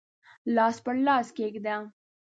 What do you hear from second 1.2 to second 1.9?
کښېږده